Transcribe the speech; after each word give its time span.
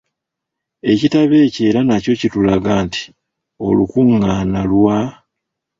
Ekitabo 0.91 1.33
ekyo 1.45 1.61
era 1.69 1.79
nakyo 1.83 2.13
kitulaga 2.21 2.73
nti 2.85 3.03
olukungaana 3.67 4.59
lwa 4.71 4.97